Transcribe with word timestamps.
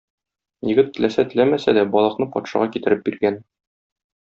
Егет, 0.69 0.89
теләсә-теләмәсә 0.95 1.77
дә, 1.81 1.85
балыкны 1.99 2.31
патшага 2.39 2.73
китереп 2.77 3.07
биргән. 3.11 3.43